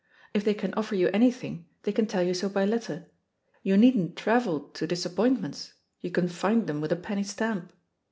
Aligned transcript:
If 0.33 0.43
they 0.43 0.55
can 0.55 0.73
offer 0.73 0.95
you 0.95 1.09
anything, 1.09 1.67
they 1.83 1.91
can 1.91 2.07
tell 2.07 2.23
you 2.23 2.33
so 2.33 2.49
by 2.49 2.65
letter— 2.65 3.05
^you 3.63 3.77
needn't 3.77 4.15
travel 4.15 4.61
to 4.69 4.87
disappointments, 4.87 5.73
you 5.99 6.09
can 6.09 6.27
find 6.27 6.65
them 6.65 6.81
with 6.81 6.91
a 6.91 6.95
penny 6.95 7.21
stamp. 7.21 7.71